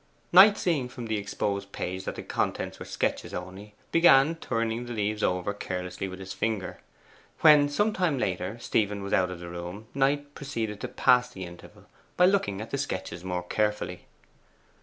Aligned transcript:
Knight 0.33 0.57
seeing 0.57 0.89
from 0.89 1.05
the 1.05 1.17
exposed 1.19 1.71
page 1.71 2.05
that 2.05 2.15
the 2.15 2.23
contents 2.23 2.79
were 2.79 2.85
sketches 2.85 3.35
only, 3.35 3.75
began 3.91 4.33
turning 4.33 4.87
the 4.87 4.93
leaves 4.93 5.21
over 5.21 5.53
carelessly 5.53 6.07
with 6.07 6.17
his 6.17 6.33
finger. 6.33 6.79
When, 7.41 7.69
some 7.69 7.93
time 7.93 8.17
later, 8.17 8.57
Stephen 8.59 9.03
was 9.03 9.13
out 9.13 9.29
of 9.29 9.39
the 9.39 9.47
room, 9.47 9.85
Knight 9.93 10.33
proceeded 10.33 10.81
to 10.81 10.87
pass 10.87 11.29
the 11.29 11.45
interval 11.45 11.83
by 12.17 12.25
looking 12.25 12.61
at 12.61 12.71
the 12.71 12.79
sketches 12.79 13.23
more 13.23 13.43
carefully. 13.43 14.07